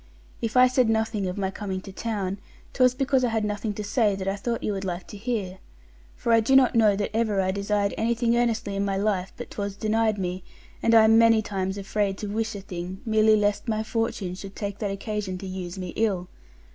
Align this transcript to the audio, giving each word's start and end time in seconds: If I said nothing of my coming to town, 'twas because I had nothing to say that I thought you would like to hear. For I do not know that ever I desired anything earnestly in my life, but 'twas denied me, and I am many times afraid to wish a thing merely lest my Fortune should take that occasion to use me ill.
If 0.41 0.57
I 0.57 0.65
said 0.67 0.89
nothing 0.89 1.27
of 1.27 1.37
my 1.37 1.51
coming 1.51 1.79
to 1.81 1.91
town, 1.91 2.39
'twas 2.73 2.95
because 2.95 3.23
I 3.23 3.29
had 3.29 3.45
nothing 3.45 3.71
to 3.75 3.83
say 3.83 4.15
that 4.15 4.27
I 4.27 4.35
thought 4.35 4.63
you 4.63 4.73
would 4.73 4.83
like 4.83 5.05
to 5.09 5.15
hear. 5.15 5.59
For 6.15 6.31
I 6.33 6.39
do 6.39 6.55
not 6.55 6.73
know 6.73 6.95
that 6.95 7.15
ever 7.15 7.39
I 7.39 7.51
desired 7.51 7.93
anything 7.99 8.35
earnestly 8.35 8.75
in 8.75 8.83
my 8.83 8.97
life, 8.97 9.31
but 9.37 9.51
'twas 9.51 9.75
denied 9.75 10.17
me, 10.17 10.43
and 10.81 10.95
I 10.95 11.03
am 11.03 11.19
many 11.19 11.43
times 11.43 11.77
afraid 11.77 12.17
to 12.17 12.27
wish 12.27 12.55
a 12.55 12.61
thing 12.61 13.01
merely 13.05 13.35
lest 13.35 13.67
my 13.67 13.83
Fortune 13.83 14.33
should 14.33 14.55
take 14.55 14.79
that 14.79 14.89
occasion 14.89 15.37
to 15.37 15.45
use 15.45 15.77
me 15.77 15.89
ill. 15.89 16.29